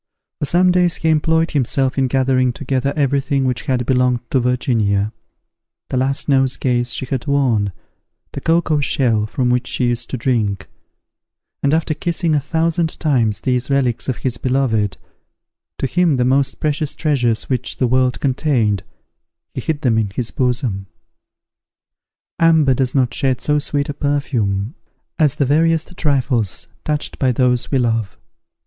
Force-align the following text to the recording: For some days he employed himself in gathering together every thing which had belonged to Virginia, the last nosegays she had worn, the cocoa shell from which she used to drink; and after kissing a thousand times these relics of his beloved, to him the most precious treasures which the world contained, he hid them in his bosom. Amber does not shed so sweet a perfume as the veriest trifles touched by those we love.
For 0.39 0.45
some 0.45 0.71
days 0.71 0.95
he 0.95 1.09
employed 1.09 1.51
himself 1.51 1.95
in 1.95 2.07
gathering 2.07 2.53
together 2.53 2.91
every 2.95 3.21
thing 3.21 3.45
which 3.45 3.67
had 3.67 3.85
belonged 3.85 4.21
to 4.31 4.39
Virginia, 4.39 5.13
the 5.89 5.97
last 5.97 6.27
nosegays 6.27 6.91
she 6.91 7.05
had 7.05 7.27
worn, 7.27 7.71
the 8.31 8.41
cocoa 8.41 8.79
shell 8.79 9.27
from 9.27 9.51
which 9.51 9.67
she 9.67 9.85
used 9.89 10.09
to 10.09 10.17
drink; 10.17 10.67
and 11.61 11.71
after 11.71 11.93
kissing 11.93 12.33
a 12.33 12.39
thousand 12.39 12.99
times 12.99 13.41
these 13.41 13.69
relics 13.69 14.09
of 14.09 14.17
his 14.25 14.37
beloved, 14.37 14.97
to 15.77 15.85
him 15.85 16.17
the 16.17 16.25
most 16.25 16.59
precious 16.59 16.95
treasures 16.95 17.43
which 17.43 17.77
the 17.77 17.85
world 17.85 18.19
contained, 18.19 18.81
he 19.53 19.61
hid 19.61 19.81
them 19.81 19.99
in 19.99 20.09
his 20.15 20.31
bosom. 20.31 20.87
Amber 22.39 22.73
does 22.73 22.95
not 22.95 23.13
shed 23.13 23.39
so 23.39 23.59
sweet 23.59 23.87
a 23.87 23.93
perfume 23.93 24.73
as 25.19 25.35
the 25.35 25.45
veriest 25.45 25.95
trifles 25.95 26.65
touched 26.85 27.19
by 27.19 27.31
those 27.31 27.69
we 27.69 27.77
love. 27.77 28.17